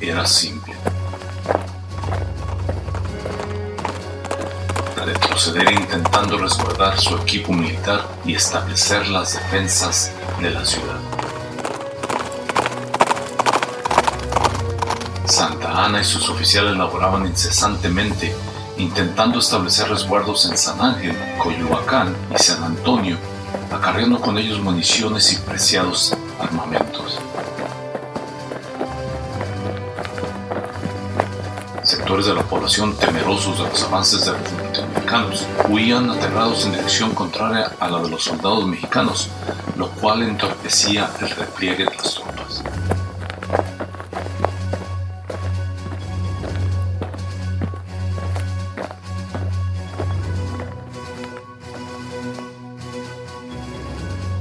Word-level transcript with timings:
Era 0.00 0.24
simple. 0.24 0.72
Retroceder 5.04 5.72
intentando 5.72 6.38
resguardar 6.38 7.00
su 7.00 7.16
equipo 7.16 7.52
militar 7.52 8.06
y 8.24 8.34
establecer 8.34 9.08
las 9.08 9.34
defensas 9.34 10.12
de 10.40 10.50
la 10.50 10.64
ciudad. 10.64 11.00
Santa 15.24 15.84
Ana 15.84 16.02
y 16.02 16.04
sus 16.04 16.28
oficiales 16.28 16.76
laboraban 16.76 17.26
incesantemente 17.26 18.32
intentando 18.76 19.40
establecer 19.40 19.88
resguardos 19.88 20.48
en 20.48 20.56
San 20.56 20.80
Ángel, 20.80 21.16
Coyoacán 21.42 22.14
y 22.32 22.40
San 22.40 22.62
Antonio, 22.62 23.16
acarreando 23.72 24.20
con 24.20 24.38
ellos 24.38 24.60
municiones 24.60 25.32
y 25.32 25.36
preciados 25.36 26.16
armamentos. 26.38 26.87
Sectores 32.08 32.24
de 32.24 32.34
la 32.36 32.42
población 32.42 32.96
temerosos 32.96 33.58
de 33.58 33.64
los 33.64 33.82
avances 33.82 34.24
de 34.24 34.32
los 34.32 34.52
norteamericanos 34.52 35.46
huían 35.68 36.08
aterrados 36.08 36.64
en 36.64 36.72
dirección 36.72 37.14
contraria 37.14 37.70
a 37.78 37.90
la 37.90 38.00
de 38.00 38.08
los 38.08 38.24
soldados 38.24 38.66
mexicanos, 38.66 39.28
lo 39.76 39.90
cual 39.90 40.22
entorpecía 40.22 41.10
el 41.20 41.28
repliegue 41.28 41.84
de 41.84 41.94
las 41.94 42.14
tropas. 42.14 42.64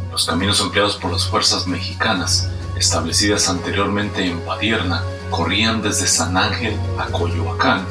Los 0.10 0.26
caminos 0.26 0.62
empleados 0.62 0.96
por 0.96 1.12
las 1.12 1.26
fuerzas 1.26 1.68
mexicanas, 1.68 2.50
establecidas 2.78 3.50
anteriormente 3.50 4.26
en 4.26 4.40
Padierna, 4.40 5.04
corrían 5.30 5.82
desde 5.82 6.08
San 6.08 6.38
Ángel 6.38 6.80
a 6.98 7.06
Coyoacán, 7.06 7.86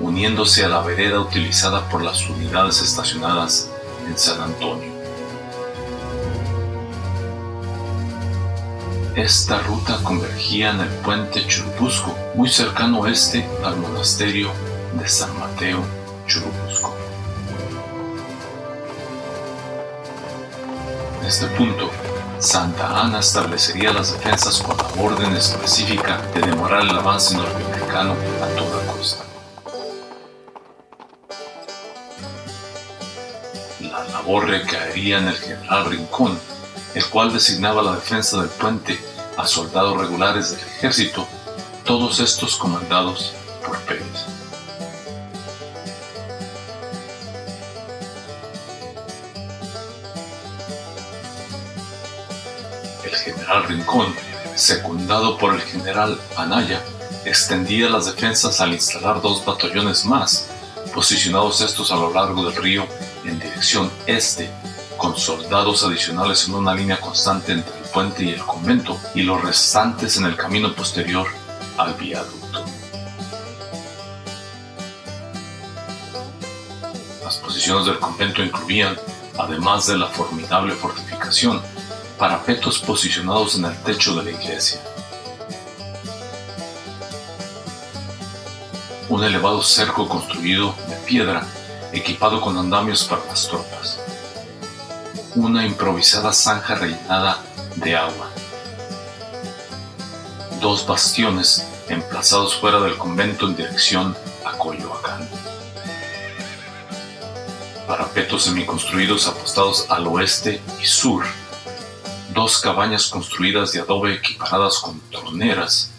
uniéndose 0.00 0.64
a 0.64 0.68
la 0.68 0.80
vereda 0.82 1.20
utilizada 1.20 1.88
por 1.88 2.02
las 2.02 2.28
unidades 2.28 2.82
estacionadas 2.82 3.70
en 4.06 4.18
San 4.18 4.40
Antonio. 4.40 4.92
Esta 9.14 9.60
ruta 9.60 9.98
convergía 10.02 10.70
en 10.70 10.80
el 10.80 10.88
puente 10.88 11.46
Churubusco, 11.46 12.16
muy 12.34 12.48
cercano 12.48 13.00
oeste 13.00 13.46
al 13.62 13.76
monasterio 13.76 14.50
de 14.98 15.06
San 15.06 15.38
Mateo 15.38 15.84
Churubusco. 16.26 16.96
En 21.20 21.26
este 21.26 21.46
punto, 21.48 21.90
Santa 22.42 23.00
Ana 23.00 23.20
establecería 23.20 23.92
las 23.92 24.14
defensas 24.14 24.60
con 24.60 24.76
la 24.76 25.00
orden 25.00 25.32
específica 25.36 26.20
de 26.34 26.40
demorar 26.40 26.82
el 26.82 26.90
avance 26.90 27.36
norteamericano 27.36 28.16
a 28.42 28.46
toda 28.58 28.84
costa. 28.92 29.24
La 33.80 34.02
labor 34.08 34.48
recaería 34.48 35.18
en 35.18 35.28
el 35.28 35.36
general 35.36 35.84
Rincón, 35.84 36.36
el 36.96 37.06
cual 37.06 37.32
designaba 37.32 37.80
la 37.80 37.94
defensa 37.94 38.40
del 38.40 38.50
puente 38.50 38.98
a 39.36 39.46
soldados 39.46 39.96
regulares 39.96 40.50
del 40.50 40.66
ejército, 40.66 41.24
todos 41.84 42.18
estos 42.18 42.56
comandados 42.56 43.34
por 43.64 43.78
Pérez. 43.82 44.41
El 53.12 53.18
general 53.18 53.64
Rincón, 53.64 54.14
secundado 54.54 55.36
por 55.36 55.54
el 55.54 55.60
general 55.60 56.18
Anaya, 56.34 56.82
extendía 57.26 57.90
las 57.90 58.06
defensas 58.06 58.58
al 58.62 58.72
instalar 58.72 59.20
dos 59.20 59.44
batallones 59.44 60.06
más, 60.06 60.48
posicionados 60.94 61.60
estos 61.60 61.92
a 61.92 61.96
lo 61.96 62.12
largo 62.12 62.42
del 62.44 62.56
río 62.56 62.86
en 63.24 63.38
dirección 63.38 63.90
este, 64.06 64.50
con 64.96 65.14
soldados 65.18 65.84
adicionales 65.84 66.48
en 66.48 66.54
una 66.54 66.74
línea 66.74 66.98
constante 66.98 67.52
entre 67.52 67.76
el 67.76 67.84
puente 67.84 68.24
y 68.24 68.30
el 68.30 68.40
convento, 68.40 68.98
y 69.14 69.22
los 69.22 69.42
restantes 69.42 70.16
en 70.16 70.24
el 70.24 70.36
camino 70.36 70.74
posterior 70.74 71.26
al 71.76 71.92
viaducto. 71.94 72.64
Las 77.22 77.36
posiciones 77.36 77.84
del 77.84 77.98
convento 77.98 78.42
incluían, 78.42 78.96
además 79.38 79.86
de 79.86 79.98
la 79.98 80.06
formidable 80.06 80.74
fortificación, 80.74 81.60
parapetos 82.22 82.78
posicionados 82.78 83.56
en 83.56 83.64
el 83.64 83.76
techo 83.78 84.14
de 84.14 84.22
la 84.22 84.30
iglesia. 84.30 84.80
Un 89.08 89.24
elevado 89.24 89.60
cerco 89.60 90.08
construido 90.08 90.72
de 90.88 90.94
piedra, 90.98 91.44
equipado 91.92 92.40
con 92.40 92.56
andamios 92.56 93.02
para 93.02 93.24
las 93.24 93.48
tropas. 93.48 93.98
Una 95.34 95.66
improvisada 95.66 96.32
zanja 96.32 96.76
rellenada 96.76 97.42
de 97.74 97.96
agua. 97.96 98.30
Dos 100.60 100.86
bastiones 100.86 101.66
emplazados 101.88 102.54
fuera 102.54 102.78
del 102.78 102.96
convento 102.98 103.48
en 103.48 103.56
dirección 103.56 104.16
a 104.44 104.56
Coyoacán. 104.58 105.28
Parapetos 107.88 108.44
semiconstruidos 108.44 109.26
apostados 109.26 109.86
al 109.90 110.06
oeste 110.06 110.62
y 110.80 110.86
sur 110.86 111.24
dos 112.32 112.58
cabañas 112.58 113.08
construidas 113.08 113.72
de 113.72 113.80
adobe 113.80 114.14
equiparadas 114.14 114.78
con 114.78 115.00
troneras, 115.10 115.90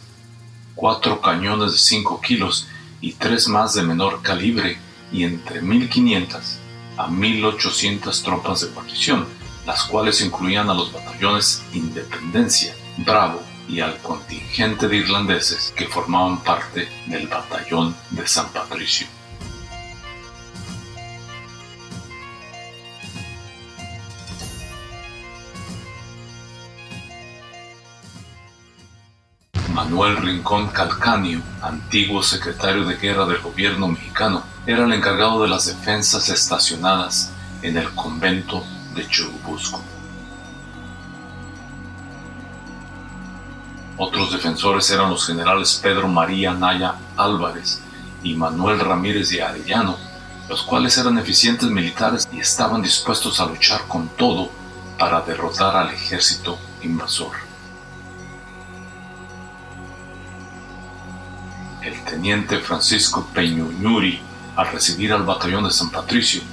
cuatro 0.76 1.22
cañones 1.22 1.74
de 1.74 1.78
5 1.78 2.22
kilos 2.22 2.68
y 3.02 3.14
tres 3.14 3.48
más 3.48 3.74
de 3.74 3.84
menor 3.84 4.22
calibre 4.22 4.78
y 5.12 5.24
entre 5.24 5.62
1500 5.62 6.58
a 6.98 7.08
1800 7.08 8.24
tropas 8.24 8.62
de 8.62 8.68
guarnición, 8.68 9.28
las 9.66 9.84
cuales 9.84 10.22
incluían 10.22 10.70
a 10.70 10.74
los 10.74 10.92
batallones 10.92 11.64
Independencia, 11.74 12.76
Bravo 12.98 13.42
y 13.68 13.80
al 13.80 13.98
contingente 14.00 14.88
de 14.88 14.98
irlandeses 14.98 15.74
que 15.76 15.88
formaban 15.88 16.44
parte 16.44 16.88
del 17.08 17.28
batallón 17.28 17.96
de 18.12 18.28
San 18.28 18.50
Patricio. 18.50 19.08
Manuel 29.84 30.16
Rincón 30.16 30.70
Calcanio, 30.70 31.42
antiguo 31.62 32.24
secretario 32.24 32.86
de 32.86 32.96
guerra 32.96 33.26
del 33.26 33.42
gobierno 33.42 33.90
mexicano, 33.90 34.42
era 34.66 34.86
el 34.86 34.94
encargado 34.94 35.44
de 35.44 35.50
las 35.50 35.66
defensas 35.66 36.30
estacionadas 36.30 37.34
en 37.62 37.76
el 37.76 37.94
convento 37.94 38.64
de 38.96 39.06
Churubusco. 39.10 39.82
Otros 43.98 44.32
defensores 44.32 44.90
eran 44.90 45.10
los 45.10 45.28
generales 45.28 45.78
Pedro 45.84 46.08
María 46.08 46.54
Naya 46.54 46.96
Álvarez 47.18 47.82
y 48.24 48.36
Manuel 48.36 48.80
Ramírez 48.80 49.32
de 49.32 49.44
Arellano, 49.44 49.98
los 50.48 50.64
cuales 50.64 50.98
eran 50.98 51.18
eficientes 51.18 51.70
militares 51.70 52.26
y 52.32 52.40
estaban 52.40 52.82
dispuestos 52.82 53.42
a 53.42 53.48
luchar 53.48 53.82
con 53.90 54.08
todo 54.08 54.50
para 54.98 55.20
derrotar 55.20 55.76
al 55.76 55.90
ejército 55.90 56.58
invasor. 56.82 57.43
Teniente 62.14 62.60
Francisco 62.60 63.28
Peñuñuri 63.34 64.22
al 64.56 64.72
recibir 64.72 65.12
al 65.12 65.24
batallón 65.24 65.64
de 65.64 65.72
San 65.72 65.90
Patricio, 65.90 66.44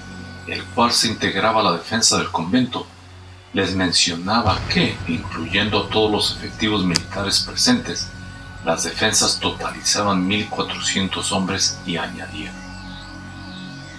el 0.47 0.65
cual 0.65 0.91
se 0.91 1.09
integraba 1.09 1.61
a 1.61 1.65
la 1.65 1.73
defensa 1.73 2.17
del 2.17 2.31
convento, 2.31 2.87
les 3.53 3.75
mencionaba 3.75 4.59
que, 4.71 4.97
incluyendo 5.07 5.81
a 5.81 5.89
todos 5.91 6.11
los 6.11 6.37
efectivos 6.37 6.83
militares 6.83 7.41
presentes, 7.41 8.09
las 8.65 8.85
defensas 8.85 9.39
totalizaban 9.39 10.27
1.400 10.27 11.31
hombres 11.33 11.79
y 11.85 11.99
añadía, 11.99 12.53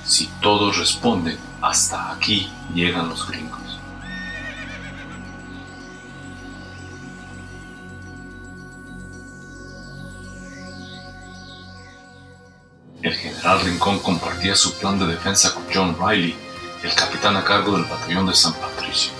si 0.03 0.31
todos 0.41 0.79
responden, 0.79 1.37
hasta 1.61 2.11
aquí 2.11 2.51
llegan 2.73 3.07
los 3.07 3.27
gringos. 3.29 3.60
General 13.41 13.61
Rincón 13.61 13.99
compartía 13.99 14.55
su 14.55 14.73
plan 14.75 14.99
de 14.99 15.07
defensa 15.07 15.53
con 15.53 15.63
John 15.73 15.97
Riley, 15.99 16.35
el 16.83 16.93
capitán 16.93 17.35
a 17.35 17.43
cargo 17.43 17.71
del 17.71 17.85
batallón 17.85 18.27
de 18.27 18.35
San 18.35 18.53
Patricio. 18.53 19.11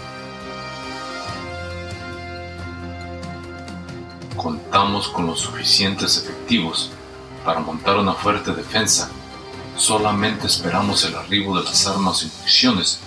Contamos 4.36 5.08
con 5.10 5.26
los 5.26 5.40
suficientes 5.40 6.18
efectivos 6.18 6.92
para 7.44 7.62
montar 7.62 7.98
una 7.98 8.14
fuerte 8.14 8.52
defensa. 8.54 9.10
Solamente 9.76 10.46
esperamos 10.46 11.04
el 11.04 11.16
arribo 11.16 11.58
de 11.58 11.64
las 11.64 11.88
armas 11.88 12.24
y 12.24 12.28
municiones 12.38 13.00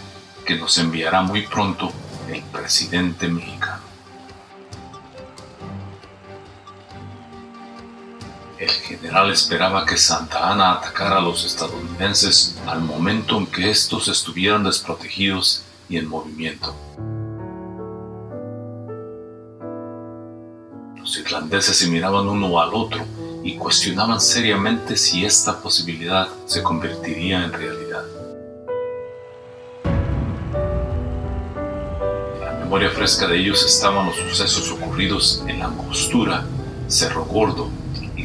que 0.44 0.56
nos 0.56 0.76
enviará 0.78 1.22
muy 1.22 1.46
pronto 1.46 1.92
el 2.28 2.42
presidente 2.42 3.28
mexicano. 3.28 3.63
Esperaba 9.22 9.86
que 9.86 9.96
Santa 9.96 10.50
Ana 10.50 10.72
atacara 10.72 11.18
a 11.18 11.20
los 11.20 11.44
estadounidenses 11.44 12.56
al 12.66 12.80
momento 12.80 13.38
en 13.38 13.46
que 13.46 13.70
estos 13.70 14.08
estuvieran 14.08 14.64
desprotegidos 14.64 15.62
y 15.88 15.98
en 15.98 16.08
movimiento. 16.08 16.74
Los 20.96 21.16
irlandeses 21.16 21.76
se 21.76 21.88
miraban 21.88 22.28
uno 22.28 22.60
al 22.60 22.74
otro 22.74 23.04
y 23.44 23.56
cuestionaban 23.56 24.20
seriamente 24.20 24.96
si 24.96 25.24
esta 25.24 25.60
posibilidad 25.60 26.28
se 26.46 26.62
convertiría 26.62 27.44
en 27.44 27.52
realidad. 27.52 28.04
En 32.34 32.40
la 32.40 32.52
memoria 32.64 32.90
fresca 32.90 33.28
de 33.28 33.38
ellos 33.38 33.64
estaban 33.64 34.06
los 34.06 34.16
sucesos 34.16 34.72
ocurridos 34.72 35.44
en 35.46 35.60
la 35.60 35.66
Angostura, 35.66 36.44
Cerro 36.88 37.24
Gordo 37.24 37.83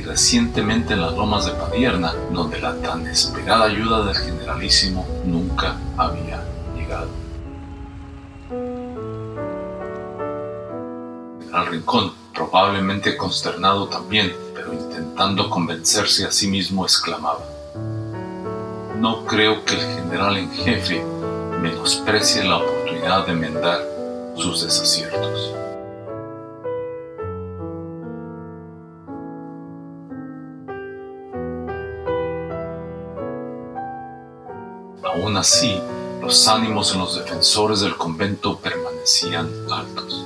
recientemente 0.10 0.94
en 0.94 1.02
las 1.02 1.14
lomas 1.14 1.46
de 1.46 1.52
Padierna, 1.52 2.16
donde 2.32 2.60
la 2.60 2.74
tan 2.82 3.06
esperada 3.06 3.66
ayuda 3.66 4.04
del 4.06 4.16
generalísimo 4.16 5.06
nunca 5.24 5.78
había 5.98 6.44
llegado. 6.76 7.10
Al 11.54 11.68
rincón, 11.68 12.12
probablemente 12.34 13.16
consternado 13.16 13.88
también, 13.88 14.34
pero 14.56 14.74
intentando 14.74 15.48
convencerse 15.48 16.26
a 16.26 16.32
sí 16.32 16.48
mismo, 16.48 16.86
exclamaba, 16.86 17.46
no 18.98 19.26
creo 19.28 19.64
que 19.64 19.76
el 19.76 19.82
general 19.96 20.38
en 20.38 20.52
jefe 20.52 21.06
menosprecie 21.62 22.44
la 22.46 22.58
oportunidad 22.58 23.28
de 23.28 23.34
enmendar 23.34 23.80
sus 24.36 24.64
desaciertos. 24.64 25.59
Aún 35.22 35.36
así, 35.36 35.78
los 36.22 36.48
ánimos 36.48 36.94
en 36.94 37.00
los 37.00 37.18
defensores 37.18 37.82
del 37.82 37.98
convento 37.98 38.58
permanecían 38.58 39.50
altos. 39.70 40.26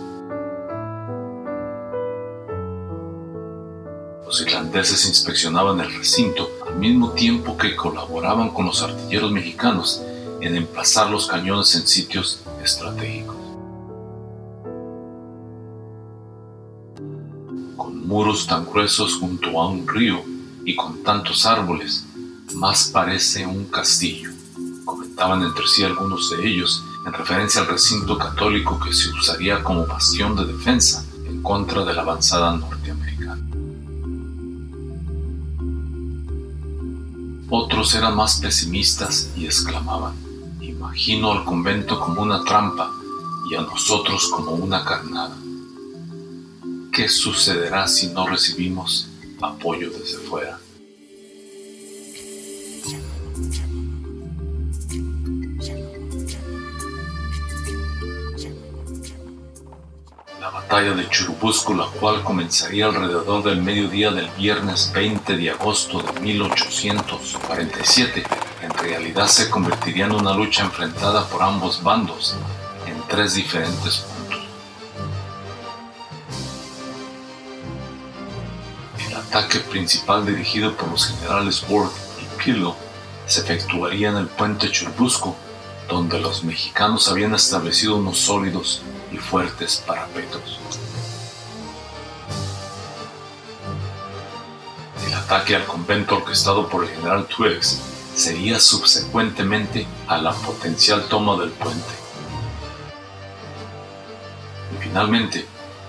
Los 4.24 4.42
irlandeses 4.42 5.08
inspeccionaban 5.08 5.80
el 5.80 5.96
recinto 5.96 6.48
al 6.68 6.76
mismo 6.76 7.10
tiempo 7.14 7.58
que 7.58 7.76
colaboraban 7.76 8.52
con 8.52 8.68
los 8.68 8.84
artilleros 8.84 9.32
mexicanos 9.32 10.04
en 10.42 10.56
emplazar 10.56 11.10
los 11.10 11.26
cañones 11.26 11.74
en 11.74 11.88
sitios 11.88 12.44
estratégicos. 12.64 13.38
Con 17.76 18.08
muros 18.08 18.46
tan 18.46 18.64
gruesos 18.66 19.16
junto 19.16 19.60
a 19.60 19.70
un 19.70 19.88
río 19.88 20.22
y 20.64 20.76
con 20.76 21.02
tantos 21.02 21.48
árboles, 21.48 22.06
más 22.54 22.92
parece 22.94 23.48
un 23.48 23.66
castillo 23.66 24.33
entre 25.32 25.68
sí 25.68 25.84
algunos 25.84 26.30
de 26.30 26.46
ellos 26.48 26.84
en 27.06 27.14
referencia 27.14 27.62
al 27.62 27.68
recinto 27.68 28.18
católico 28.18 28.80
que 28.80 28.94
se 28.94 29.10
usaría 29.10 29.64
como 29.64 29.86
bastión 29.86 30.36
de 30.36 30.46
defensa 30.46 31.06
en 31.26 31.42
contra 31.42 31.86
de 31.86 31.94
la 31.94 32.02
avanzada 32.02 32.56
norteamericana. 32.56 33.42
Otros 37.50 37.96
eran 37.96 38.16
más 38.16 38.40
pesimistas 38.40 39.30
y 39.38 39.46
exclamaban, 39.46 40.14
imagino 40.62 41.32
al 41.32 41.46
convento 41.46 42.00
como 42.00 42.22
una 42.22 42.44
trampa 42.44 42.92
y 43.50 43.56
a 43.56 43.62
nosotros 43.62 44.30
como 44.30 44.52
una 44.52 44.84
carnada. 44.84 45.38
¿Qué 46.92 47.08
sucederá 47.08 47.88
si 47.88 48.08
no 48.08 48.28
recibimos 48.28 49.08
apoyo 49.42 49.90
desde 49.90 50.18
fuera? 50.18 50.60
Batalla 60.74 60.96
de 60.96 61.08
Churubusco, 61.08 61.76
la 61.76 61.86
cual 61.86 62.24
comenzaría 62.24 62.88
alrededor 62.88 63.44
del 63.44 63.62
mediodía 63.62 64.10
del 64.10 64.28
viernes 64.30 64.92
20 64.92 65.38
de 65.38 65.52
agosto 65.52 66.02
de 66.02 66.20
1847, 66.20 68.24
en 68.60 68.72
realidad 68.72 69.28
se 69.28 69.52
convertiría 69.52 70.06
en 70.06 70.14
una 70.14 70.34
lucha 70.34 70.64
enfrentada 70.64 71.28
por 71.28 71.44
ambos 71.44 71.84
bandos 71.84 72.36
en 72.88 72.96
tres 73.08 73.36
diferentes 73.36 73.98
puntos. 73.98 74.42
El 79.08 79.16
ataque 79.16 79.60
principal 79.60 80.26
dirigido 80.26 80.76
por 80.76 80.90
los 80.90 81.06
generales 81.06 81.64
Worth 81.70 81.94
y 82.20 82.26
Pillow 82.44 82.76
se 83.28 83.42
efectuaría 83.42 84.10
en 84.10 84.18
el 84.18 84.26
puente 84.26 84.72
Churubusco, 84.72 85.36
donde 85.88 86.20
los 86.20 86.44
mexicanos 86.44 87.10
habían 87.10 87.36
establecido 87.36 87.98
unos 87.98 88.18
sólidos 88.18 88.82
y 89.14 89.18
fuertes 89.18 89.84
parapetos. 89.86 90.60
El 95.08 95.14
ataque 95.14 95.56
al 95.56 95.66
convento 95.66 96.18
orquestado 96.18 96.68
por 96.68 96.84
el 96.84 96.90
general 96.90 97.28
Twiggs 97.28 97.80
sería 98.16 98.60
subsecuentemente 98.60 99.88
a 100.08 100.18
la 100.18 100.34
potencial 100.34 101.04
toma 101.08 101.38
del 101.38 101.52
puente. 101.52 101.94
Y 104.74 104.84
finalmente, 104.84 105.46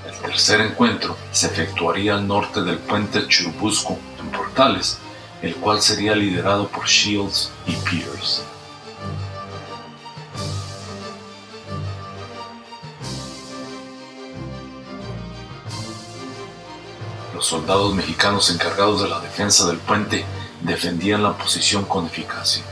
el 0.07 0.14
tercer 0.19 0.61
encuentro 0.61 1.16
se 1.33 1.47
efectuaría 1.47 2.14
al 2.14 2.26
norte 2.26 2.62
del 2.62 2.78
puente 2.78 3.26
Churubusco 3.26 3.99
en 4.21 4.31
Portales, 4.31 4.99
el 5.43 5.57
cual 5.57 5.81
sería 5.81 6.14
liderado 6.14 6.69
por 6.69 6.87
Shields 6.87 7.50
y 7.66 7.73
Peters. 7.76 8.43
Los 17.45 17.51
soldados 17.51 17.95
mexicanos 17.95 18.49
encargados 18.49 19.03
de 19.03 19.09
la 19.11 19.21
defensa 19.21 19.67
del 19.67 19.77
puente 19.77 20.25
defendían 20.63 21.23
la 21.23 21.37
posición 21.37 21.85
con 21.85 22.07
eficacia. 22.07 22.65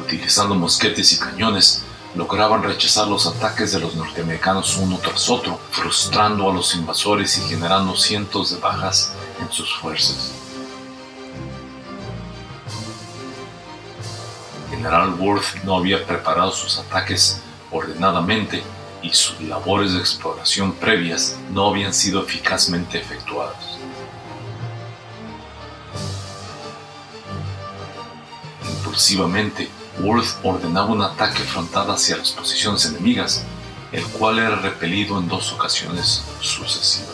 Utilizando 0.00 0.54
mosquetes 0.54 1.12
y 1.14 1.18
cañones, 1.18 1.82
lograban 2.14 2.62
rechazar 2.62 3.08
los 3.08 3.26
ataques 3.26 3.72
de 3.72 3.80
los 3.80 3.96
norteamericanos 3.96 4.76
uno 4.76 4.96
tras 5.02 5.28
otro, 5.28 5.58
frustrando 5.72 6.48
a 6.48 6.54
los 6.54 6.72
invasores 6.76 7.36
y 7.38 7.48
generando 7.48 7.96
cientos 7.96 8.52
de 8.52 8.60
bajas 8.60 9.12
en 9.40 9.50
sus 9.50 9.74
fuerzas. 9.74 10.30
General 14.70 15.14
Worth 15.14 15.64
no 15.64 15.78
había 15.78 16.06
preparado 16.06 16.52
sus 16.52 16.78
ataques 16.78 17.40
ordenadamente 17.72 18.62
y 19.02 19.10
sus 19.10 19.40
labores 19.40 19.92
de 19.92 20.00
exploración 20.00 20.72
previas 20.72 21.36
no 21.52 21.68
habían 21.68 21.94
sido 21.94 22.22
eficazmente 22.22 22.98
efectuadas. 22.98 23.78
Impulsivamente, 28.68 29.68
Worth 30.00 30.44
ordenaba 30.44 30.92
un 30.92 31.02
ataque 31.02 31.42
frontal 31.42 31.90
hacia 31.90 32.16
las 32.16 32.30
posiciones 32.32 32.86
enemigas, 32.86 33.44
el 33.92 34.04
cual 34.04 34.38
era 34.38 34.56
repelido 34.56 35.18
en 35.18 35.28
dos 35.28 35.52
ocasiones 35.52 36.24
sucesivas. 36.40 37.09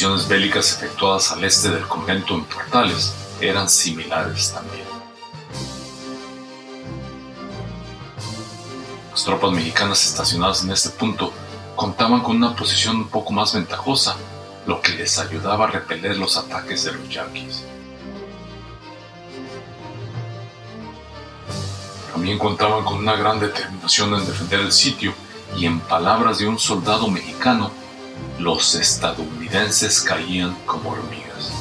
Las 0.00 0.06
acciones 0.06 0.28
bélicas 0.28 0.72
efectuadas 0.72 1.30
al 1.30 1.44
este 1.44 1.68
del 1.68 1.86
convento 1.86 2.34
en 2.34 2.44
Portales 2.44 3.12
eran 3.38 3.68
similares 3.68 4.50
también. 4.50 4.86
Las 9.10 9.24
tropas 9.24 9.52
mexicanas 9.52 10.02
estacionadas 10.06 10.64
en 10.64 10.70
este 10.70 10.88
punto 10.88 11.34
contaban 11.76 12.22
con 12.22 12.36
una 12.36 12.56
posición 12.56 12.96
un 12.96 13.08
poco 13.08 13.34
más 13.34 13.52
ventajosa, 13.52 14.16
lo 14.66 14.80
que 14.80 14.92
les 14.92 15.18
ayudaba 15.18 15.66
a 15.66 15.70
repeler 15.70 16.16
los 16.16 16.38
ataques 16.38 16.84
de 16.84 16.92
los 16.92 17.06
yanquis. 17.10 17.64
También 22.10 22.38
contaban 22.38 22.86
con 22.86 22.96
una 22.96 23.16
gran 23.16 23.38
determinación 23.38 24.14
en 24.14 24.24
defender 24.24 24.60
el 24.60 24.72
sitio 24.72 25.12
y 25.58 25.66
en 25.66 25.78
palabras 25.78 26.38
de 26.38 26.48
un 26.48 26.58
soldado 26.58 27.06
mexicano 27.08 27.79
los 28.40 28.74
estadounidenses 28.74 30.00
caían 30.00 30.54
como 30.64 30.92
hormigas. 30.92 31.52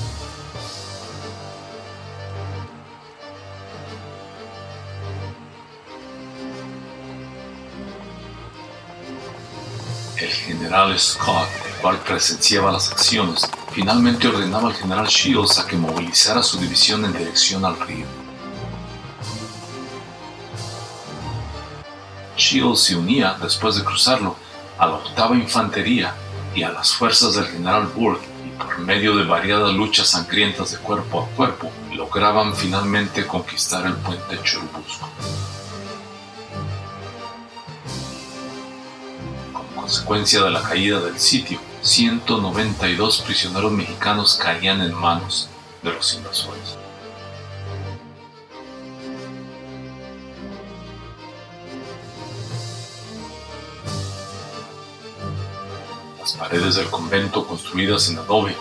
El 10.15 10.29
general 10.29 10.97
Scott, 10.97 11.49
el 11.65 11.81
cual 11.81 11.97
presenciaba 11.99 12.71
las 12.71 12.89
acciones, 12.93 13.49
finalmente 13.73 14.29
ordenaba 14.29 14.69
al 14.69 14.75
general 14.75 15.07
Shields 15.07 15.59
a 15.59 15.67
que 15.67 15.75
movilizara 15.75 16.41
su 16.41 16.59
división 16.59 17.03
en 17.03 17.11
dirección 17.11 17.65
al 17.65 17.77
río. 17.81 18.05
Shields 22.37 22.79
se 22.79 22.95
unía, 22.95 23.37
después 23.41 23.75
de 23.75 23.83
cruzarlo, 23.83 24.37
a 24.77 24.87
la 24.87 24.93
octava 24.93 25.35
infantería 25.35 26.15
y 26.55 26.63
a 26.63 26.71
las 26.71 26.93
fuerzas 26.93 27.35
del 27.35 27.45
general 27.45 27.87
Burke 27.95 28.27
y 28.45 28.49
por 28.57 28.79
medio 28.79 29.15
de 29.15 29.25
variadas 29.25 29.73
luchas 29.73 30.07
sangrientas 30.07 30.71
de 30.71 30.77
cuerpo 30.77 31.21
a 31.21 31.35
cuerpo, 31.35 31.71
lograban 31.93 32.55
finalmente 32.55 33.25
conquistar 33.25 33.85
el 33.85 33.93
puente 33.95 34.39
Churubusco. 34.43 35.09
consecuencia 39.89 40.43
de 40.43 40.51
la 40.51 40.61
caída 40.61 40.99
del 40.99 41.19
sitio, 41.19 41.59
192 41.81 43.21
prisioneros 43.21 43.71
mexicanos 43.71 44.35
caían 44.35 44.81
en 44.81 44.93
manos 44.93 45.49
de 45.81 45.91
los 45.91 46.13
invasores. 46.13 46.77
Paredes 56.37 56.75
del 56.75 56.89
convento 56.89 57.45
construidas 57.45 58.09
en 58.09 58.19
adobe 58.19 58.55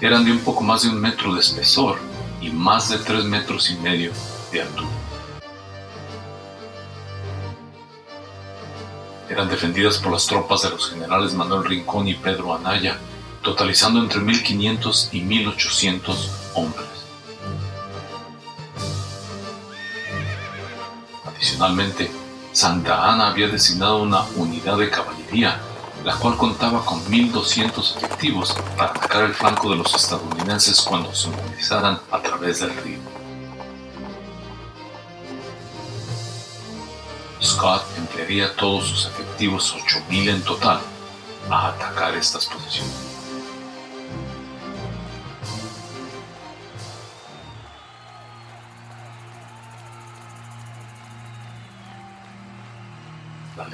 eran 0.00 0.24
de 0.24 0.32
un 0.32 0.40
poco 0.40 0.62
más 0.62 0.82
de 0.82 0.88
un 0.88 1.00
metro 1.00 1.34
de 1.34 1.40
espesor 1.40 1.98
y 2.40 2.50
más 2.50 2.88
de 2.88 2.98
tres 2.98 3.24
metros 3.24 3.70
y 3.70 3.76
medio 3.76 4.12
de 4.50 4.62
altura. 4.62 4.90
eran 9.32 9.48
defendidas 9.48 9.96
por 9.96 10.12
las 10.12 10.26
tropas 10.26 10.62
de 10.62 10.70
los 10.70 10.90
generales 10.90 11.32
Manuel 11.32 11.64
Rincón 11.64 12.06
y 12.06 12.14
Pedro 12.14 12.54
Anaya, 12.54 12.98
totalizando 13.42 13.98
entre 14.00 14.20
1.500 14.20 15.08
y 15.12 15.22
1.800 15.22 16.28
hombres. 16.54 16.86
Adicionalmente, 21.24 22.10
Santa 22.52 23.10
Ana 23.10 23.30
había 23.30 23.48
designado 23.48 24.02
una 24.02 24.22
unidad 24.36 24.76
de 24.76 24.90
caballería, 24.90 25.58
la 26.04 26.16
cual 26.16 26.36
contaba 26.36 26.84
con 26.84 27.04
1.200 27.04 27.96
efectivos 27.96 28.56
para 28.76 28.90
atacar 28.90 29.24
el 29.24 29.34
flanco 29.34 29.70
de 29.70 29.76
los 29.76 29.94
estadounidenses 29.94 30.80
cuando 30.80 31.14
se 31.14 31.28
movilizaran 31.28 32.00
a 32.10 32.20
través 32.20 32.60
del 32.60 32.74
río. 32.76 32.98
Scott 37.42 37.84
emplearía 37.96 38.54
todos 38.56 38.86
sus 38.86 39.06
efectivos, 39.06 39.74
8.000 39.76 40.28
en 40.28 40.42
total, 40.42 40.80
a 41.50 41.68
atacar 41.68 42.14
estas 42.14 42.46
posiciones. 42.46 43.21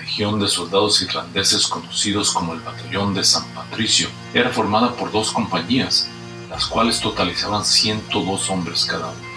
Legión 0.09 0.41
de 0.41 0.49
soldados 0.49 1.03
irlandeses 1.03 1.67
conocidos 1.67 2.31
como 2.31 2.55
el 2.55 2.61
Batallón 2.61 3.13
de 3.13 3.23
San 3.23 3.45
Patricio 3.53 4.09
era 4.33 4.49
formada 4.49 4.97
por 4.97 5.13
dos 5.13 5.31
compañías, 5.31 6.09
las 6.49 6.65
cuales 6.65 6.99
totalizaban 6.99 7.63
102 7.63 8.49
hombres 8.49 8.87
cada 8.87 9.09
una. 9.09 9.29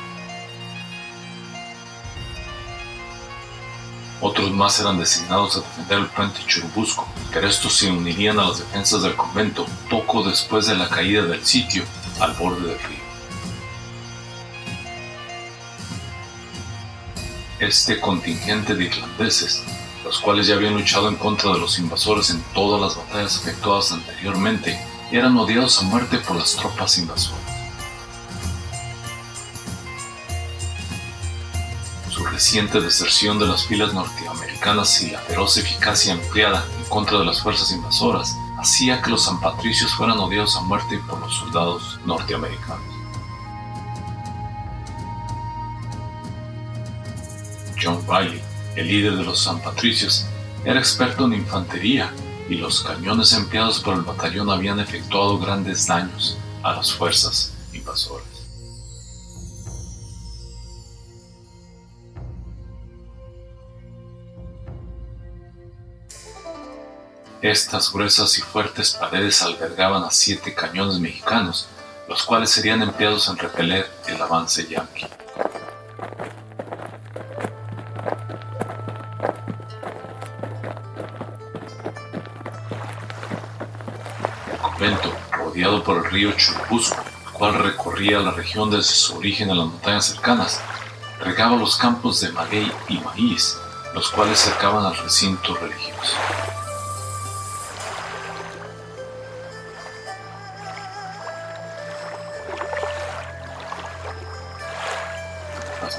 Otros 4.21 4.49
más 4.51 4.79
eran 4.79 4.97
designados 4.97 5.57
a 5.57 5.59
defender 5.59 5.99
el 5.99 6.07
puente 6.07 6.39
Churubusco, 6.47 7.05
pero 7.33 7.49
estos 7.49 7.75
se 7.75 7.91
unirían 7.91 8.39
a 8.39 8.47
las 8.47 8.59
defensas 8.59 9.01
del 9.03 9.17
convento 9.17 9.65
poco 9.89 10.23
después 10.23 10.67
de 10.67 10.75
la 10.75 10.87
caída 10.87 11.23
del 11.23 11.45
sitio 11.45 11.83
al 12.21 12.31
borde 12.35 12.65
del 12.65 12.79
río. 12.79 13.11
Este 17.59 17.99
contingente 17.99 18.73
de 18.73 18.85
irlandeses, 18.85 19.63
los 20.11 20.19
cuales 20.19 20.45
ya 20.45 20.55
habían 20.55 20.73
luchado 20.73 21.07
en 21.07 21.15
contra 21.15 21.53
de 21.53 21.59
los 21.59 21.79
invasores 21.79 22.31
en 22.31 22.43
todas 22.53 22.81
las 22.81 22.97
batallas 22.97 23.37
efectuadas 23.37 23.93
anteriormente, 23.93 24.77
eran 25.09 25.37
odiados 25.37 25.79
a 25.79 25.83
muerte 25.83 26.17
por 26.17 26.35
las 26.35 26.53
tropas 26.53 26.97
invasoras. 26.97 27.39
reciente 32.29 32.81
deserción 32.81 33.39
de 33.39 33.47
las 33.47 33.65
filas 33.65 33.93
norteamericanas 33.93 35.01
y 35.01 35.11
la 35.11 35.19
feroz 35.19 35.57
eficacia 35.57 36.13
empleada 36.13 36.65
en 36.77 36.89
contra 36.89 37.19
de 37.19 37.25
las 37.25 37.41
fuerzas 37.41 37.71
invasoras 37.71 38.35
hacía 38.57 39.01
que 39.01 39.11
los 39.11 39.23
San 39.25 39.39
Patricios 39.39 39.93
fueran 39.93 40.19
odiados 40.19 40.55
a 40.55 40.61
muerte 40.61 40.99
por 41.07 41.19
los 41.19 41.33
soldados 41.35 41.99
norteamericanos. 42.05 42.81
John 47.81 48.03
Riley, 48.07 48.40
el 48.75 48.87
líder 48.87 49.15
de 49.17 49.23
los 49.23 49.43
San 49.43 49.61
Patricios, 49.61 50.25
era 50.63 50.79
experto 50.79 51.25
en 51.25 51.33
infantería 51.33 52.11
y 52.49 52.55
los 52.55 52.83
cañones 52.83 53.33
empleados 53.33 53.79
por 53.79 53.95
el 53.95 54.01
batallón 54.01 54.49
habían 54.49 54.79
efectuado 54.79 55.39
grandes 55.39 55.87
daños 55.87 56.37
a 56.63 56.73
las 56.73 56.91
fuerzas 56.93 57.53
invasoras. 57.73 58.27
Estas 67.41 67.91
gruesas 67.91 68.37
y 68.37 68.41
fuertes 68.41 68.91
paredes 68.91 69.41
albergaban 69.41 70.03
a 70.03 70.11
siete 70.11 70.53
cañones 70.53 70.99
mexicanos, 70.99 71.67
los 72.07 72.21
cuales 72.23 72.51
serían 72.51 72.83
empleados 72.83 73.27
en 73.29 73.37
repeler 73.37 73.89
el 74.07 74.21
avance 74.21 74.67
yanqui. 74.67 75.07
Rodeado 85.31 85.83
por 85.83 85.97
el 85.97 86.11
río 86.11 86.31
Churubusco, 86.31 86.97
el 87.27 87.31
cual 87.33 87.53
recorría 87.53 88.19
la 88.19 88.31
región 88.31 88.71
desde 88.71 88.95
su 88.95 89.15
origen 89.15 89.51
en 89.51 89.59
las 89.59 89.67
montañas 89.67 90.05
cercanas, 90.05 90.59
regaba 91.19 91.55
los 91.55 91.75
campos 91.75 92.19
de 92.19 92.31
maguey 92.31 92.71
y 92.89 92.97
maíz, 92.97 93.59
los 93.93 94.09
cuales 94.09 94.39
cercaban 94.39 94.83
al 94.83 94.97
recinto 94.97 95.53
religioso. 95.53 96.15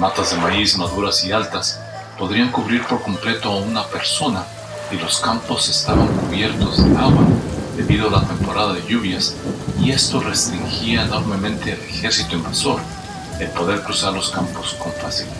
matas 0.00 0.32
de 0.32 0.38
maíz 0.38 0.76
maduras 0.76 1.22
y 1.24 1.30
altas 1.30 1.78
podrían 2.18 2.50
cubrir 2.50 2.84
por 2.86 3.00
completo 3.02 3.52
a 3.52 3.58
una 3.58 3.86
persona 3.86 4.44
y 4.90 4.96
los 4.96 5.20
campos 5.20 5.68
estaban 5.68 6.08
cubiertos 6.16 6.78
de 6.84 6.96
agua 6.96 7.24
debido 7.82 8.06
a 8.06 8.20
la 8.20 8.26
temporada 8.26 8.74
de 8.74 8.86
lluvias 8.86 9.34
y 9.80 9.90
esto 9.90 10.20
restringía 10.20 11.02
enormemente 11.02 11.72
al 11.72 11.80
ejército 11.80 12.36
invasor 12.36 12.80
el 13.40 13.48
poder 13.48 13.82
cruzar 13.82 14.12
los 14.12 14.30
campos 14.30 14.74
con 14.74 14.92
facilidad. 14.92 15.34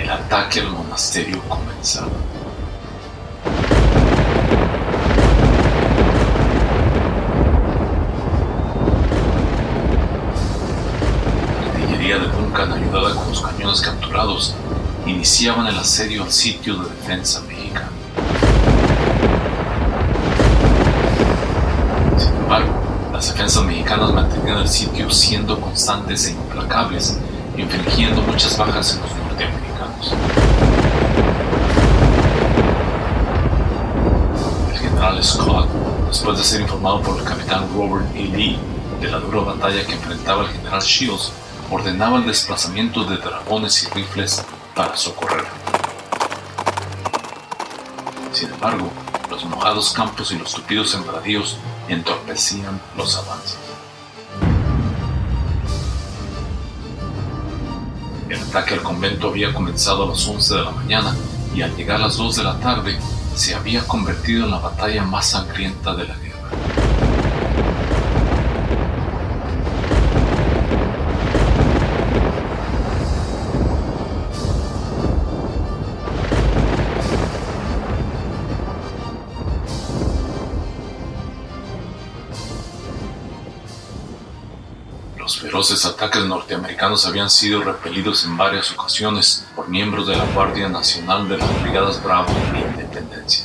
El 0.00 0.10
ataque 0.10 0.60
al 0.60 0.70
monasterio 0.70 1.40
comenzaba. 1.48 2.08
Ayudada 12.88 13.14
con 13.14 13.28
los 13.28 13.40
cañones 13.42 13.80
capturados, 13.82 14.54
iniciaban 15.06 15.66
el 15.66 15.76
asedio 15.76 16.22
al 16.22 16.32
sitio 16.32 16.76
de 16.76 16.88
defensa 16.90 17.40
mexicano. 17.42 17.88
Sin 22.16 22.34
embargo, 22.34 22.74
Las 23.12 23.26
defensas 23.26 23.64
mexicanas 23.64 24.12
mantenían 24.12 24.58
el 24.58 24.68
sitio 24.68 25.10
siendo 25.10 25.60
constantes 25.60 26.28
e 26.28 26.30
implacables, 26.30 27.18
infligiendo 27.56 28.22
muchas 28.22 28.56
bajas 28.56 28.94
en 28.94 29.00
los 29.00 29.10
norteamericanos. 29.10 30.12
El 34.70 34.78
general 34.78 35.24
Scott, 35.24 35.68
después 36.06 36.38
de 36.38 36.44
ser 36.44 36.60
informado 36.60 37.02
por 37.02 37.18
el 37.18 37.24
capitán 37.24 37.66
Robert 37.74 38.06
E. 38.14 38.22
Lee 38.22 38.58
de 39.00 39.08
la 39.08 39.18
dura 39.18 39.40
batalla 39.40 39.84
que 39.84 39.94
enfrentaba 39.94 40.42
el 40.44 40.50
general 40.50 40.80
Shields, 40.80 41.32
ordenaba 41.70 42.18
el 42.18 42.26
desplazamiento 42.26 43.04
de 43.04 43.18
dragones 43.18 43.82
y 43.82 43.94
rifles 43.94 44.44
para 44.74 44.96
socorrer. 44.96 45.44
Sin 48.32 48.50
embargo, 48.50 48.90
los 49.30 49.44
mojados 49.44 49.92
campos 49.92 50.32
y 50.32 50.38
los 50.38 50.54
tupidos 50.54 50.90
sembradíos 50.90 51.58
entorpecían 51.88 52.80
los 52.96 53.16
avances. 53.16 53.58
El 58.28 58.40
ataque 58.42 58.74
al 58.74 58.82
convento 58.82 59.28
había 59.28 59.52
comenzado 59.54 60.04
a 60.04 60.08
las 60.08 60.26
11 60.26 60.54
de 60.54 60.62
la 60.62 60.70
mañana 60.70 61.16
y 61.54 61.62
al 61.62 61.74
llegar 61.76 61.96
a 61.96 62.06
las 62.06 62.16
2 62.16 62.36
de 62.36 62.44
la 62.44 62.58
tarde 62.60 62.98
se 63.34 63.54
había 63.54 63.86
convertido 63.86 64.44
en 64.44 64.50
la 64.50 64.58
batalla 64.58 65.04
más 65.04 65.28
sangrienta 65.28 65.94
de 65.94 66.06
la 66.06 66.14
guerra. 66.16 66.27
Feroces 85.58 85.84
ataques 85.86 86.24
norteamericanos 86.24 87.04
habían 87.04 87.28
sido 87.28 87.64
repelidos 87.64 88.24
en 88.24 88.36
varias 88.36 88.70
ocasiones 88.70 89.44
por 89.56 89.68
miembros 89.68 90.06
de 90.06 90.14
la 90.14 90.24
Guardia 90.26 90.68
Nacional 90.68 91.28
de 91.28 91.36
las 91.36 91.62
Brigadas 91.62 92.00
Bravo 92.00 92.28
e 92.54 92.60
Independencia. 92.60 93.44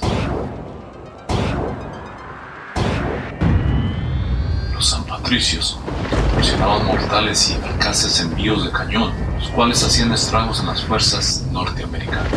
Los 4.75 4.87
San 4.87 5.03
Patricios 5.05 5.79
proporcionaban 6.07 6.85
mortales 6.85 7.49
y 7.49 7.53
eficaces 7.53 8.19
envíos 8.19 8.63
de 8.63 8.71
cañón, 8.71 9.11
los 9.39 9.49
cuales 9.49 9.83
hacían 9.83 10.11
estragos 10.11 10.59
en 10.59 10.67
las 10.67 10.83
fuerzas 10.83 11.41
norteamericanas. 11.51 12.31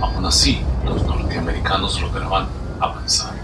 Aún 0.00 0.24
así, 0.24 0.62
los 0.84 1.02
norteamericanos 1.02 2.00
lograban 2.00 2.46
avanzar. 2.78 3.39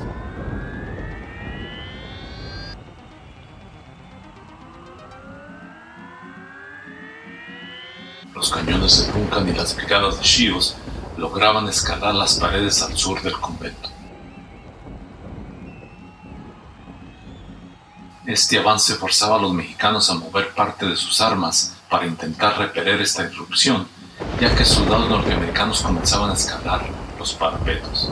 Los 8.47 8.55
cañones 8.55 9.05
de 9.05 9.13
Duncan 9.13 9.49
y 9.49 9.53
las 9.55 9.75
brigadas 9.75 10.19
de 10.19 10.25
Shields 10.25 10.77
lograban 11.17 11.67
escalar 11.67 12.15
las 12.15 12.37
paredes 12.37 12.81
al 12.81 12.97
sur 12.97 13.21
del 13.21 13.33
convento. 13.41 13.91
Este 18.25 18.61
avance 18.61 18.95
forzaba 18.95 19.35
a 19.35 19.41
los 19.41 19.53
mexicanos 19.53 20.09
a 20.11 20.15
mover 20.15 20.55
parte 20.55 20.87
de 20.87 20.95
sus 20.95 21.21
armas 21.21 21.75
para 21.91 22.07
intentar 22.07 22.57
repeler 22.57 23.01
esta 23.01 23.25
irrupción, 23.25 23.89
ya 24.41 24.55
que 24.55 24.65
soldados 24.65 25.11
norteamericanos 25.11 25.83
comenzaban 25.83 26.31
a 26.31 26.35
escalar 26.35 26.87
los 27.19 27.35
parapetos. 27.35 28.09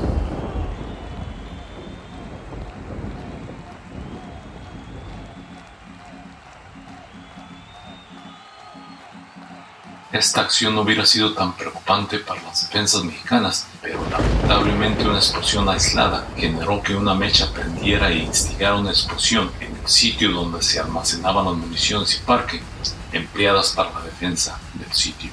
Esta 10.14 10.42
acción 10.42 10.76
no 10.76 10.82
hubiera 10.82 11.04
sido 11.04 11.34
tan 11.34 11.56
preocupante 11.56 12.20
para 12.20 12.40
las 12.42 12.62
defensas 12.62 13.02
mexicanas, 13.02 13.66
pero 13.82 13.98
lamentablemente 14.08 15.08
una 15.08 15.18
explosión 15.18 15.68
aislada 15.68 16.28
generó 16.36 16.80
que 16.80 16.94
una 16.94 17.16
mecha 17.16 17.52
prendiera 17.52 18.10
e 18.10 18.18
instigara 18.18 18.76
una 18.76 18.90
explosión 18.90 19.50
en 19.58 19.74
el 19.74 19.88
sitio 19.88 20.30
donde 20.30 20.62
se 20.62 20.78
almacenaban 20.78 21.46
las 21.46 21.56
municiones 21.56 22.14
y 22.14 22.24
parque 22.24 22.62
empleadas 23.10 23.72
para 23.72 23.90
la 23.90 24.02
defensa 24.02 24.56
del 24.74 24.92
sitio. 24.92 25.32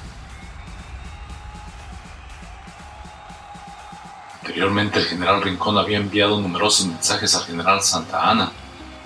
Anteriormente 4.40 4.98
el 4.98 5.04
general 5.06 5.42
Rincón 5.42 5.78
había 5.78 5.98
enviado 5.98 6.40
numerosos 6.40 6.86
mensajes 6.86 7.36
al 7.36 7.44
general 7.44 7.84
Santa 7.84 8.28
Ana 8.28 8.50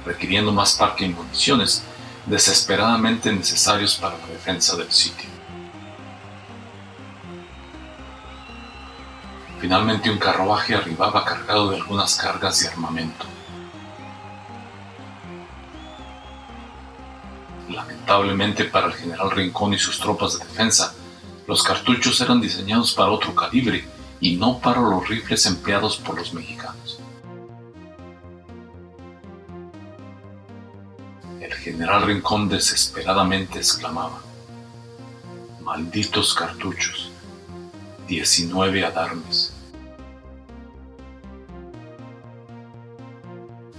requiriendo 0.06 0.52
más 0.52 0.72
parque 0.72 1.04
y 1.04 1.10
municiones 1.10 1.82
desesperadamente 2.24 3.30
necesarios 3.30 3.96
para 3.96 4.16
la 4.16 4.26
defensa 4.28 4.74
del 4.74 4.90
sitio. 4.90 5.35
Finalmente 9.66 10.08
un 10.08 10.18
carruaje 10.18 10.76
arribaba 10.76 11.24
cargado 11.24 11.70
de 11.70 11.78
algunas 11.78 12.14
cargas 12.14 12.60
de 12.60 12.68
armamento. 12.68 13.26
Lamentablemente 17.68 18.66
para 18.66 18.86
el 18.86 18.92
general 18.92 19.32
Rincón 19.32 19.74
y 19.74 19.78
sus 19.80 19.98
tropas 19.98 20.38
de 20.38 20.44
defensa, 20.44 20.94
los 21.48 21.64
cartuchos 21.64 22.20
eran 22.20 22.40
diseñados 22.40 22.94
para 22.94 23.10
otro 23.10 23.34
calibre 23.34 23.84
y 24.20 24.36
no 24.36 24.60
para 24.60 24.80
los 24.80 25.08
rifles 25.08 25.44
empleados 25.46 25.96
por 25.96 26.16
los 26.16 26.32
mexicanos. 26.32 27.00
El 31.40 31.52
general 31.54 32.02
Rincón 32.02 32.48
desesperadamente 32.48 33.58
exclamaba, 33.58 34.20
Malditos 35.60 36.34
cartuchos, 36.34 37.10
19 38.06 38.84
adarmes. 38.84 39.55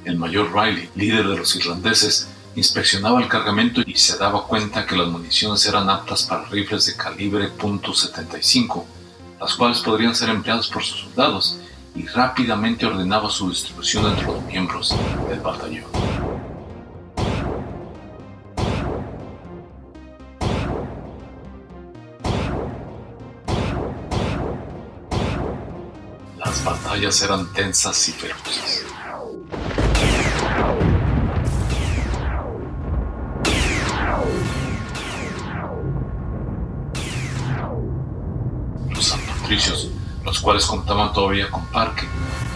El 0.08 0.16
mayor 0.16 0.54
Riley, 0.54 0.90
líder 0.96 1.28
de 1.28 1.36
los 1.36 1.54
irlandeses, 1.58 2.30
inspeccionaba 2.56 3.22
el 3.22 3.28
cargamento 3.28 3.82
y 3.86 3.96
se 3.96 4.18
daba 4.18 4.48
cuenta 4.48 4.86
que 4.86 4.96
las 4.96 5.10
municiones 5.10 5.66
eran 5.66 5.90
aptas 5.90 6.24
para 6.24 6.46
rifles 6.46 6.86
de 6.86 6.96
calibre 6.96 7.52
.75, 7.52 8.86
las 9.38 9.54
cuales 9.56 9.82
podrían 9.82 10.16
ser 10.16 10.30
empleadas 10.30 10.68
por 10.70 10.82
sus 10.82 11.02
soldados, 11.02 11.60
y 11.94 12.06
rápidamente 12.06 12.86
ordenaba 12.86 13.30
su 13.30 13.50
distribución 13.50 14.06
entre 14.06 14.28
los 14.28 14.42
miembros 14.44 14.96
del 15.28 15.42
batallón. 15.42 15.84
Las 26.38 26.64
batallas 26.64 27.22
eran 27.24 27.52
tensas 27.52 28.08
y 28.08 28.14
feroces. 28.14 28.87
Los 40.26 40.40
cuales 40.42 40.66
contaban 40.66 41.14
todavía 41.14 41.50
con 41.50 41.66
parque, 41.68 42.06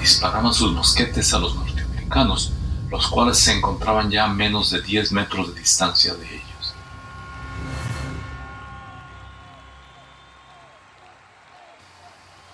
disparaban 0.01 0.53
sus 0.53 0.73
mosquetes 0.73 1.33
a 1.33 1.39
los 1.39 1.55
norteamericanos, 1.55 2.51
los 2.89 3.07
cuales 3.07 3.37
se 3.37 3.53
encontraban 3.53 4.11
ya 4.11 4.25
a 4.25 4.33
menos 4.33 4.71
de 4.71 4.81
10 4.81 5.13
metros 5.13 5.53
de 5.53 5.61
distancia 5.61 6.13
de 6.15 6.25
ellos. 6.25 6.73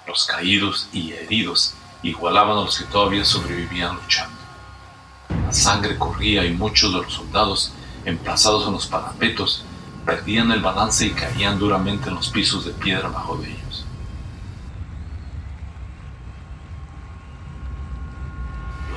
Los 0.05 0.25
caídos 0.25 0.87
y 0.93 1.13
heridos 1.13 1.73
igualaban 2.03 2.59
a 2.59 2.61
los 2.61 2.77
que 2.77 2.85
todavía 2.85 3.25
sobrevivían 3.25 3.95
luchando. 3.95 4.37
La 5.29 5.51
sangre 5.51 5.97
corría 5.97 6.45
y 6.45 6.53
muchos 6.53 6.93
de 6.93 7.01
los 7.01 7.13
soldados, 7.13 7.71
emplazados 8.05 8.67
en 8.67 8.73
los 8.73 8.85
parapetos, 8.85 9.63
perdían 10.05 10.51
el 10.51 10.61
balance 10.61 11.07
y 11.07 11.11
caían 11.11 11.57
duramente 11.57 12.09
en 12.09 12.15
los 12.15 12.29
pisos 12.29 12.65
de 12.65 12.71
piedra 12.73 13.09
bajo 13.09 13.35
de 13.37 13.49
ellos. 13.49 13.85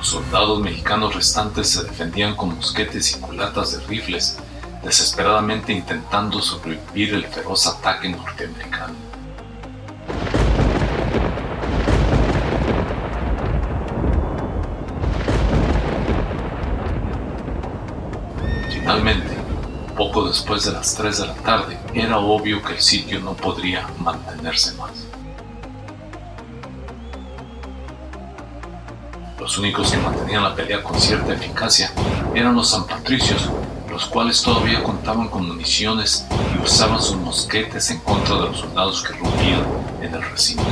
soldados 0.11 0.59
mexicanos 0.59 1.15
restantes 1.15 1.69
se 1.69 1.85
defendían 1.85 2.35
con 2.35 2.53
mosquetes 2.53 3.15
y 3.15 3.19
culatas 3.21 3.71
de 3.71 3.87
rifles, 3.87 4.37
desesperadamente 4.83 5.71
intentando 5.71 6.41
sobrevivir 6.41 7.13
el 7.13 7.25
feroz 7.27 7.65
ataque 7.65 8.09
norteamericano. 8.09 8.93
Finalmente, 18.69 19.37
poco 19.95 20.27
después 20.27 20.65
de 20.65 20.73
las 20.73 20.93
3 20.95 21.19
de 21.19 21.27
la 21.27 21.35
tarde, 21.35 21.77
era 21.93 22.17
obvio 22.17 22.61
que 22.61 22.73
el 22.73 22.81
sitio 22.81 23.21
no 23.21 23.33
podría 23.33 23.87
mantenerse 23.99 24.73
más. 24.73 25.10
Los 29.41 29.57
únicos 29.57 29.91
que 29.91 29.97
mantenían 29.97 30.43
la 30.43 30.53
pelea 30.53 30.83
con 30.83 31.01
cierta 31.01 31.33
eficacia 31.33 31.91
eran 32.35 32.55
los 32.55 32.69
San 32.69 32.85
Patricios, 32.85 33.49
los 33.89 34.05
cuales 34.05 34.39
todavía 34.39 34.83
contaban 34.83 35.29
con 35.29 35.47
municiones 35.47 36.27
y 36.55 36.63
usaban 36.63 37.01
sus 37.01 37.17
mosquetes 37.17 37.89
en 37.89 38.01
contra 38.01 38.35
de 38.35 38.41
los 38.41 38.59
soldados 38.59 39.01
que 39.01 39.13
rompían 39.13 39.65
en 39.99 40.13
el 40.13 40.21
recinto. 40.21 40.63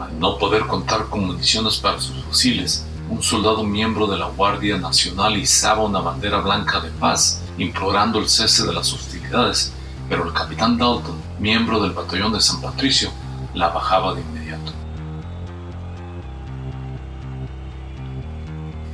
Al 0.00 0.20
no 0.20 0.38
poder 0.38 0.64
contar 0.68 1.06
con 1.06 1.26
municiones 1.26 1.78
para 1.78 2.00
sus 2.00 2.22
fusiles, 2.22 2.86
un 3.10 3.20
soldado 3.20 3.64
miembro 3.64 4.06
de 4.06 4.16
la 4.16 4.28
Guardia 4.28 4.78
Nacional 4.78 5.36
izaba 5.36 5.82
una 5.82 5.98
bandera 5.98 6.38
blanca 6.38 6.80
de 6.80 6.90
paz, 6.90 7.40
implorando 7.58 8.18
el 8.18 8.28
cese 8.28 8.66
de 8.66 8.72
las 8.72 8.92
hostilidades, 8.92 9.72
pero 10.08 10.26
el 10.26 10.32
capitán 10.32 10.76
Dalton, 10.76 11.20
miembro 11.38 11.80
del 11.80 11.92
batallón 11.92 12.32
de 12.32 12.40
San 12.40 12.60
Patricio, 12.60 13.10
la 13.54 13.68
bajaba 13.68 14.14
de 14.14 14.20
inmediato. 14.20 14.72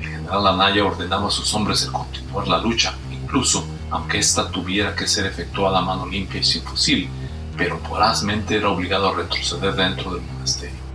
El 0.00 0.08
general 0.08 0.46
Anaya 0.46 0.84
ordenaba 0.84 1.28
a 1.28 1.30
sus 1.30 1.52
hombres 1.54 1.82
el 1.82 1.92
continuar 1.92 2.48
la 2.48 2.58
lucha, 2.58 2.94
incluso 3.10 3.64
aunque 3.90 4.18
ésta 4.18 4.50
tuviera 4.50 4.94
que 4.94 5.06
ser 5.06 5.26
efectuada 5.26 5.78
a 5.78 5.82
mano 5.82 6.06
limpia 6.06 6.40
y 6.40 6.44
sin 6.44 6.62
fusil, 6.62 7.08
pero 7.56 7.78
vorazmente 7.80 8.56
era 8.56 8.68
obligado 8.68 9.08
a 9.08 9.16
retroceder 9.16 9.74
dentro 9.74 10.14
del 10.14 10.22
monasterio. 10.22 10.89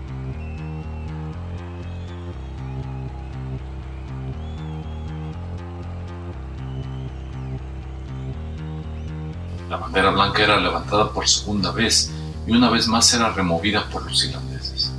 Blanca 10.36 10.44
era 10.44 10.60
levantada 10.60 11.12
por 11.12 11.28
segunda 11.28 11.72
vez 11.72 12.12
y 12.46 12.52
una 12.52 12.70
vez 12.70 12.88
más 12.88 13.14
era 13.14 13.32
removida 13.32 13.88
por 13.90 14.04
los 14.06 14.24
irlandeses. 14.26 14.92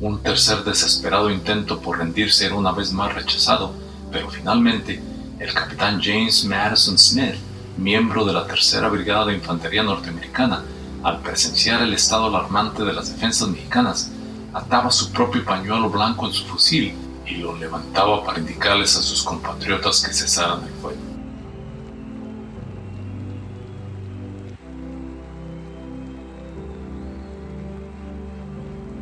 Un 0.00 0.20
tercer 0.22 0.62
desesperado 0.64 1.30
intento 1.30 1.80
por 1.80 1.98
rendirse 1.98 2.46
era 2.46 2.54
una 2.54 2.72
vez 2.72 2.92
más 2.92 3.14
rechazado, 3.14 3.72
pero 4.12 4.30
finalmente 4.30 5.02
el 5.40 5.52
capitán 5.52 6.00
James 6.00 6.44
Madison 6.44 6.98
Smith, 6.98 7.36
miembro 7.76 8.24
de 8.24 8.32
la 8.32 8.46
Tercera 8.46 8.88
Brigada 8.88 9.26
de 9.26 9.34
Infantería 9.34 9.82
Norteamericana, 9.82 10.62
al 11.02 11.20
presenciar 11.20 11.82
el 11.82 11.94
estado 11.94 12.26
alarmante 12.26 12.84
de 12.84 12.92
las 12.92 13.08
defensas 13.08 13.48
mexicanas, 13.48 14.10
ataba 14.52 14.90
su 14.90 15.10
propio 15.10 15.44
pañuelo 15.44 15.90
blanco 15.90 16.26
en 16.26 16.32
su 16.32 16.44
fusil 16.44 16.94
y 17.28 17.36
lo 17.36 17.56
levantaba 17.56 18.24
para 18.24 18.38
indicarles 18.38 18.96
a 18.96 19.02
sus 19.02 19.22
compatriotas 19.22 20.02
que 20.02 20.12
cesaran 20.12 20.64
el 20.64 20.72
fuego. 20.74 20.98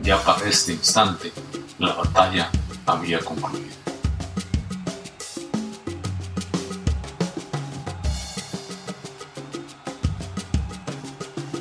Ya 0.03 0.23
para 0.23 0.49
este 0.49 0.73
instante, 0.73 1.33
la 1.79 1.95
batalla 1.95 2.51
había 2.87 3.19
concluido. 3.21 3.75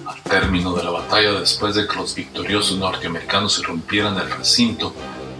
Al 0.06 0.22
término 0.24 0.74
de 0.74 0.84
la 0.84 0.92
batalla, 0.92 1.40
después 1.40 1.74
de 1.76 1.88
que 1.88 1.96
los 1.96 2.14
victoriosos 2.14 2.78
norteamericanos 2.78 3.58
irrumpieran 3.60 4.18
el 4.18 4.30
recinto, 4.30 4.94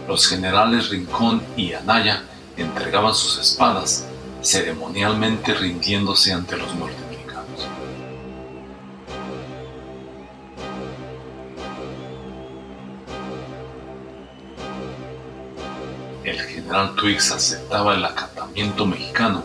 los 0.06 0.28
generales 0.28 0.90
Rincón 0.90 1.42
y 1.56 1.72
Anaya 1.72 2.22
entregaban 2.56 3.14
sus 3.14 3.38
espadas, 3.38 4.06
ceremonialmente 4.40 5.52
rindiéndose 5.54 6.32
ante 6.32 6.56
los 6.56 6.74
norteamericanos. 6.74 7.68
El 16.24 16.40
general 16.40 16.94
Twiggs 16.94 17.32
aceptaba 17.32 17.94
el 17.94 18.04
acatamiento 18.04 18.86
mexicano 18.86 19.44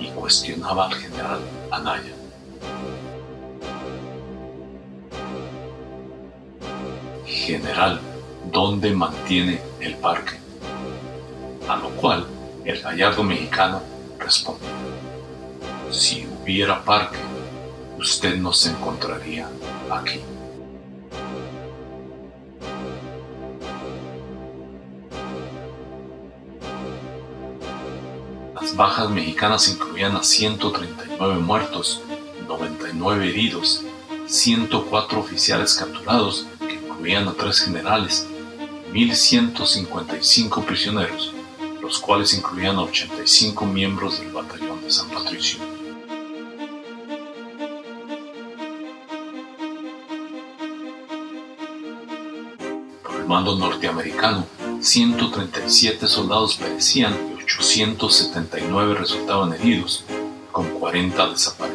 y 0.00 0.08
cuestionaba 0.08 0.86
al 0.86 0.94
general 0.94 1.40
Anaya. 1.70 2.14
General, 7.26 8.00
¿dónde 8.52 8.92
mantiene 8.92 9.69
el 9.80 9.96
parque? 9.96 10.38
A 11.68 11.76
lo 11.76 11.90
cual 11.90 12.26
el 12.64 12.80
gallardo 12.80 13.22
mexicano 13.22 13.82
respondió, 14.18 14.68
si 15.90 16.26
hubiera 16.42 16.82
parque, 16.84 17.18
usted 17.98 18.36
no 18.36 18.52
se 18.52 18.70
encontraría 18.70 19.48
aquí. 19.90 20.20
Las 28.54 28.76
bajas 28.76 29.10
mexicanas 29.10 29.68
incluían 29.68 30.16
a 30.16 30.22
139 30.22 31.40
muertos, 31.40 32.02
99 32.46 33.28
heridos, 33.28 33.82
104 34.26 35.18
oficiales 35.18 35.74
capturados, 35.74 36.46
que 36.60 36.74
incluían 36.74 37.26
a 37.26 37.32
tres 37.32 37.60
generales, 37.60 38.28
1.155 38.92 40.64
prisioneros, 40.64 41.32
los 41.80 42.00
cuales 42.00 42.34
incluían 42.34 42.76
a 42.76 42.82
85 42.82 43.64
miembros 43.66 44.18
del 44.18 44.32
batallón 44.32 44.82
de 44.82 44.90
San 44.90 45.08
Patricio. 45.10 45.60
Por 53.04 53.14
el 53.14 53.26
mando 53.26 53.56
norteamericano, 53.56 54.44
137 54.80 56.08
soldados 56.08 56.56
perecían 56.56 57.14
y 57.30 57.42
879 57.44 58.94
resultaban 58.94 59.52
heridos, 59.52 60.02
con 60.50 60.68
40 60.68 61.30
desaparecidos. 61.30 61.69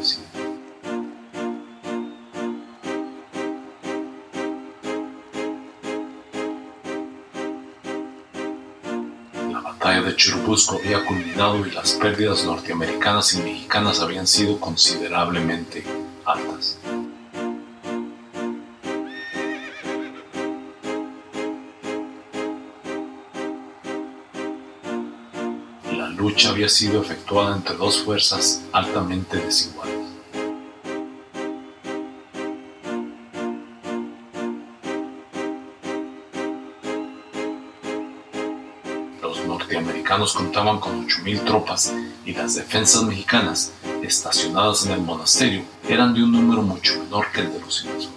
De 10.06 10.16
Churubusco 10.16 10.78
había 10.78 11.04
culminado 11.04 11.66
y 11.66 11.72
las 11.72 11.94
pérdidas 11.94 12.46
norteamericanas 12.46 13.34
y 13.34 13.40
mexicanas 13.40 14.00
habían 14.00 14.28
sido 14.28 14.60
considerablemente 14.60 15.84
altas. 16.24 16.80
La 25.92 26.10
lucha 26.10 26.52
había 26.52 26.70
sido 26.70 27.02
efectuada 27.02 27.56
entre 27.56 27.76
dos 27.76 28.04
fuerzas 28.04 28.62
altamente 28.72 29.38
desiguales. 29.38 29.95
Norteamericanos 40.18 40.34
contaban 40.34 40.80
con 40.80 41.08
8.000 41.08 41.44
tropas 41.46 41.94
y 42.26 42.34
las 42.34 42.56
defensas 42.56 43.04
mexicanas, 43.04 43.72
estacionadas 44.02 44.86
en 44.86 44.94
el 44.94 45.02
monasterio, 45.02 45.64
eran 45.88 46.14
de 46.14 46.24
un 46.24 46.32
número 46.32 46.62
mucho 46.62 47.00
menor 47.00 47.26
que 47.34 47.42
el 47.42 47.54
de 47.54 47.60
los 47.60 47.84
invasores. 47.84 48.10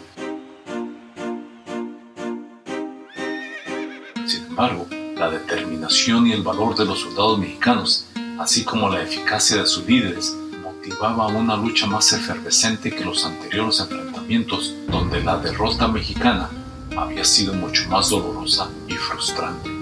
Sin 4.26 4.44
embargo, 4.46 4.86
la 5.16 5.30
determinación 5.30 6.26
y 6.26 6.32
el 6.32 6.42
valor 6.42 6.76
de 6.76 6.84
los 6.84 7.00
soldados 7.00 7.38
mexicanos, 7.38 8.06
así 8.38 8.64
como 8.64 8.88
la 8.88 9.02
eficacia 9.02 9.56
de 9.58 9.66
sus 9.66 9.84
líderes, 9.86 10.36
motivaba 10.62 11.26
una 11.28 11.56
lucha 11.56 11.86
más 11.86 12.12
efervescente 12.12 12.90
que 12.90 13.04
los 13.04 13.24
anteriores 13.24 13.80
enfrentamientos, 13.80 14.74
donde 14.88 15.22
la 15.22 15.38
derrota 15.38 15.88
mexicana 15.88 16.50
había 16.96 17.24
sido 17.24 17.54
mucho 17.54 17.88
más 17.88 18.10
dolorosa 18.10 18.68
y 18.86 18.94
frustrante. 18.94 19.77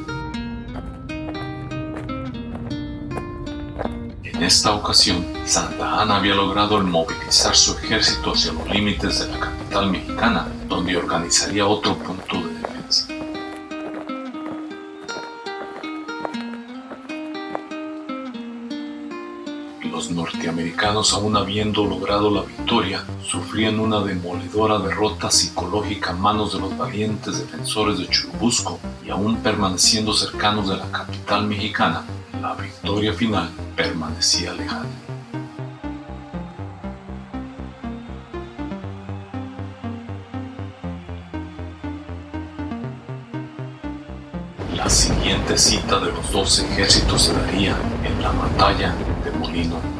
En 4.37 4.43
esta 4.43 4.75
ocasión, 4.75 5.25
Santa 5.47 6.03
Ana 6.03 6.17
había 6.17 6.35
logrado 6.35 6.79
movilizar 6.83 7.57
su 7.57 7.73
ejército 7.79 8.33
hacia 8.33 8.53
los 8.53 8.69
límites 8.69 9.21
de 9.21 9.29
la 9.29 9.41
capital 9.41 9.91
mexicana, 9.91 10.47
donde 10.69 10.95
organizaría 10.95 11.67
otro 11.67 11.97
punto 11.97 12.43
de 12.43 12.53
defensa. 12.53 13.09
Los 19.91 20.11
norteamericanos, 20.11 21.15
aún 21.15 21.35
habiendo 21.39 21.87
logrado 21.87 22.31
la 22.31 22.43
victoria, 22.43 23.07
sufrían 23.25 23.81
una 23.81 24.01
demoledora 24.01 24.79
derrota 24.79 25.31
psicológica 25.31 26.11
a 26.11 26.15
manos 26.15 26.53
de 26.53 26.61
los 26.61 26.77
valientes 26.77 27.39
defensores 27.39 27.99
de 27.99 28.07
Churubusco 28.09 28.79
y 29.03 29.09
aún 29.09 29.39
permaneciendo 29.39 30.13
cercanos 30.13 30.69
de 30.69 30.77
la 30.77 30.93
capital 30.93 31.47
mexicana, 31.47 32.05
la 32.41 32.55
victoria 32.55 33.13
final 33.13 33.51
permanecía 33.75 34.53
lejana. 34.53 34.89
La 44.75 44.91
siguiente 44.91 45.59
cita 45.59 45.99
de 45.99 46.13
los 46.13 46.31
dos 46.31 46.61
ejércitos 46.61 47.23
se 47.23 47.33
daría 47.33 47.77
en 48.05 48.23
la 48.23 48.31
batalla 48.31 48.95
de 49.25 49.31
Molino 49.33 49.96